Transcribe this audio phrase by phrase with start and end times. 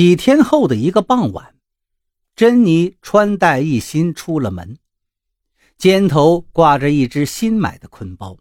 [0.00, 1.54] 几天后的一个傍晚，
[2.34, 4.78] 珍妮穿戴一新出了门，
[5.76, 8.38] 肩头挂着一只新买的坤包。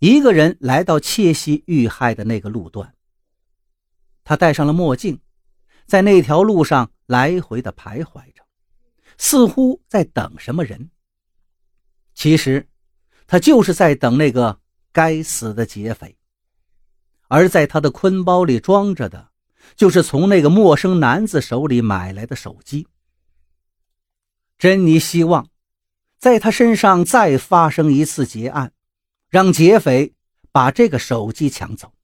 [0.00, 2.92] 一个人来到切西遇害的那个路段，
[4.24, 5.16] 他戴上了墨镜，
[5.86, 8.44] 在那条路上来回的徘徊着，
[9.16, 10.90] 似乎在等什么人。
[12.14, 12.68] 其实，
[13.28, 14.58] 他就是在等那个
[14.90, 16.18] 该死的劫匪。
[17.28, 19.29] 而在他的坤包里装着的，
[19.76, 22.86] 就是从那个陌生男子手里买来的手机。
[24.58, 25.48] 珍妮希望，
[26.18, 28.72] 在他身上再发生一次劫案，
[29.28, 30.12] 让劫匪
[30.52, 31.94] 把这个手机抢走，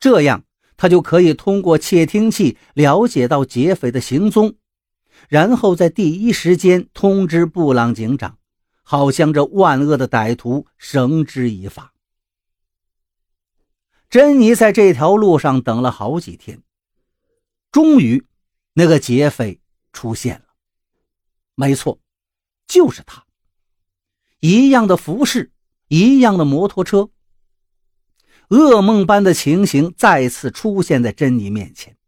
[0.00, 0.44] 这样
[0.76, 4.54] 他就可以通过窃听器了解到劫匪的行踪，
[5.28, 8.38] 然后在第一时间通知布朗警长，
[8.82, 11.92] 好将这万恶的歹徒绳之以法。
[14.08, 16.62] 珍妮在这条路上等了好几天，
[17.70, 18.26] 终于，
[18.72, 19.60] 那个劫匪
[19.92, 20.46] 出现了。
[21.54, 22.00] 没错，
[22.66, 23.24] 就是他。
[24.40, 25.52] 一样的服饰，
[25.88, 27.10] 一样的摩托车。
[28.48, 31.98] 噩梦般的情形再次出现在珍妮面前，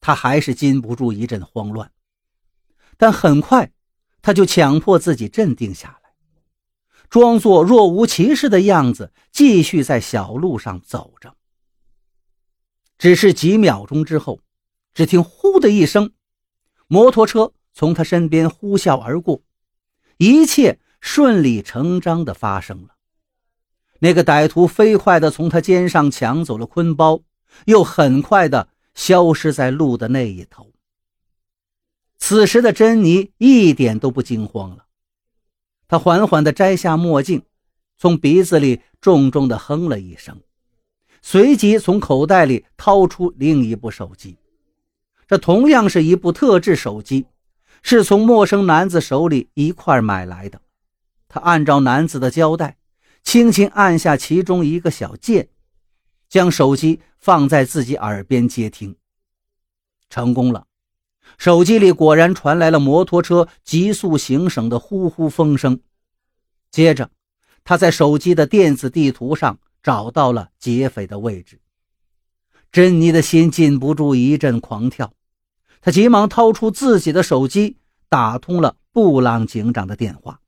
[0.00, 1.90] 她还是禁不住一阵慌乱，
[2.98, 3.72] 但很快，
[4.20, 6.10] 她就强迫自己镇定下来。
[7.08, 11.34] 装作若无其事的样子，继续在小路上走着。
[12.98, 14.42] 只是几秒钟之后，
[14.98, 16.10] 只听“呼”的一声，
[16.88, 19.42] 摩托车从他身边呼啸而过，
[20.16, 22.96] 一切顺理成章地发生了。
[24.00, 27.20] 那个歹徒飞快地从他肩上抢走了坤包，
[27.66, 30.72] 又很快地消失在路的那一头。
[32.18, 34.86] 此时的珍妮一点都不惊慌了。
[35.86, 37.44] 她缓缓地摘下墨镜，
[37.98, 40.42] 从鼻子里重重地哼了一声，
[41.22, 44.36] 随即从口袋里掏出另一部手机。
[45.28, 47.26] 这同样是一部特制手机，
[47.82, 50.60] 是从陌生男子手里一块买来的。
[51.28, 52.78] 他按照男子的交代，
[53.22, 55.50] 轻轻按下其中一个小键，
[56.30, 58.96] 将手机放在自己耳边接听。
[60.08, 60.66] 成功了。
[61.36, 65.78] 手机里果然传来了摩托车急速行驶的呼呼风声。
[66.70, 67.10] 接着，
[67.64, 71.60] 他在手机的电子地图上找到了劫匪的位置。
[72.72, 75.12] 珍妮的心禁不住一阵狂跳，
[75.80, 77.78] 他急忙掏出自己的手机，
[78.08, 80.40] 打通了布朗警长的电话。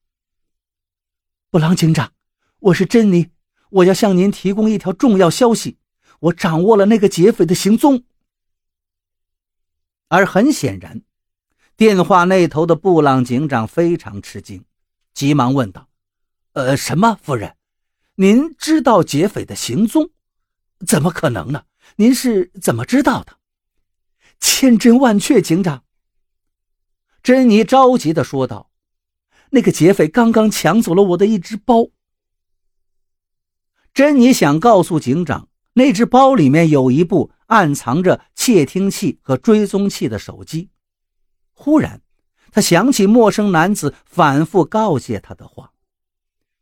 [1.51, 2.13] 布朗警长，
[2.59, 3.31] 我是珍妮，
[3.71, 5.79] 我要向您提供一条重要消息，
[6.21, 8.05] 我掌握了那个劫匪的行踪。
[10.09, 11.03] 而很显然，
[11.77, 14.65] 电话那头的布朗警长非常吃惊，
[15.15, 15.89] 急忙问道
[16.55, 17.57] ：“呃，什么，夫人？
[18.17, 20.11] 您知道劫匪的行踪？
[20.87, 21.65] 怎么可能呢？
[21.97, 23.39] 您是怎么知道的？”
[24.41, 25.84] 千真万确，警长。
[27.23, 28.71] 珍妮着急地说道
[29.51, 31.91] ：“那个劫匪刚刚抢走了我的一只包。”
[33.95, 37.31] 珍妮想告诉警长，那只包里面有一部。
[37.50, 40.71] 暗藏着窃听器和追踪器的手机。
[41.53, 42.00] 忽然，
[42.53, 45.73] 他想起陌生男子反复告诫他的话：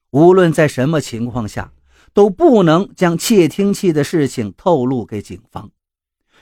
[0.08, 1.74] 无论在什么情况下，
[2.14, 5.70] 都不能将窃听器的事情透露给警方，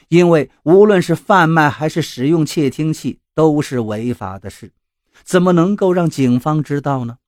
[0.09, 4.73] 因为无论是贩卖还是使用窃听器都是违法的事，
[5.25, 7.19] 怎么能够让警方知道呢？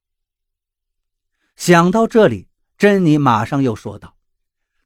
[1.56, 4.16] 想到这里，珍妮马上又说道：“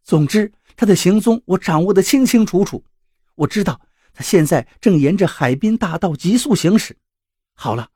[0.03, 2.83] 总之。”他的行踪我掌握得清清楚楚，
[3.35, 3.79] 我知道
[4.15, 6.97] 他现在正沿着海滨大道急速行驶。
[7.55, 7.91] 好了，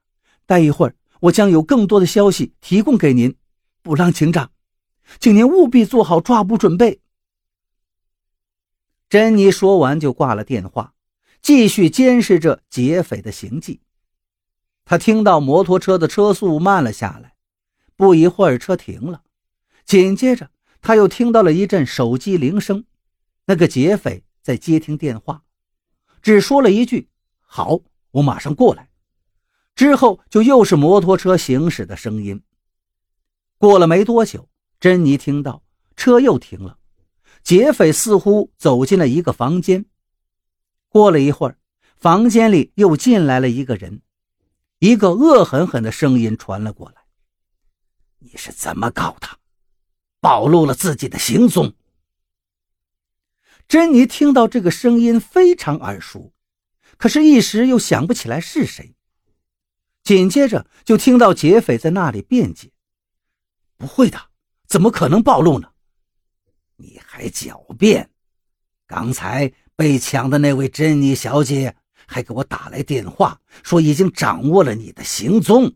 [0.44, 3.34] 待一会儿我将有更多的消息提供给您，
[3.82, 4.50] 布朗警长，
[5.18, 7.00] 请您务必做好抓捕准备。
[9.08, 10.94] 珍妮说完就挂了电话，
[11.40, 13.80] 继续监视着劫匪的行迹。
[14.84, 17.34] 他听到摩托车的车速慢了下来，
[17.96, 19.22] 不一会儿车停了，
[19.84, 20.50] 紧接着。
[20.82, 22.84] 他又听到了一阵手机铃声，
[23.46, 25.42] 那个劫匪在接听电话，
[26.22, 27.08] 只说了一句
[27.42, 27.80] “好，
[28.12, 28.88] 我马上过来”，
[29.74, 32.40] 之后就又是摩托车行驶的声音。
[33.58, 34.48] 过了没多久，
[34.78, 35.64] 珍妮听到
[35.96, 36.78] 车又停了，
[37.46, 39.84] 劫匪似乎走进了一个房间。
[40.88, 41.56] 过了一会儿，
[41.96, 44.02] 房间里又进来了一个人，
[44.80, 47.02] 一个恶狠狠的声音传了过来
[48.18, 49.28] ：“你是怎么搞的？”
[50.18, 51.72] 暴露了自己的行踪。
[53.68, 56.32] 珍妮听到这个声音非常耳熟，
[56.96, 58.96] 可是，一时又想不起来是谁。
[60.02, 62.72] 紧接着，就听到劫匪在那里辩解
[63.78, 64.30] ：“不会的，
[64.66, 65.70] 怎么可能暴露呢？
[66.76, 68.10] 你还狡辩！
[68.86, 71.76] 刚才被抢的那位珍妮小姐
[72.06, 75.74] 还给我打来电话，说已经掌握了你的行踪。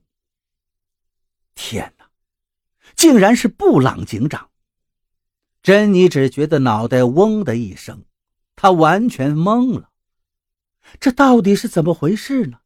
[1.55, 2.11] 天哪，
[2.95, 4.51] 竟然是布朗警长！
[5.63, 8.05] 珍妮只觉得脑袋嗡的一声，
[8.55, 9.91] 她完全懵了。
[10.99, 12.61] 这到底是怎么回事呢？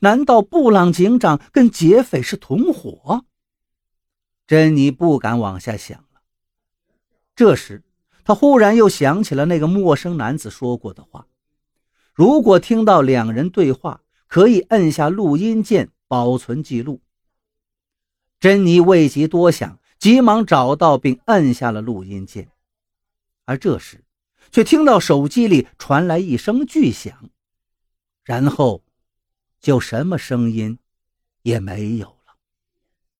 [0.00, 3.26] 难道布朗警长跟劫匪是同伙？
[4.46, 6.04] 珍妮不敢往下想。
[7.40, 7.82] 这时，
[8.22, 11.26] 他忽然又想起了那个陌生男子说过的话：
[12.12, 17.00] 如果听到两人对话，可以摁下录音键保存记录。
[18.40, 22.50] 珍妮未及多想，急忙找到并摁下了录音键。
[23.46, 24.04] 而这时，
[24.52, 27.30] 却听到手机里传来一声巨响，
[28.22, 28.84] 然后，
[29.62, 30.78] 就什么声音
[31.40, 32.19] 也没有。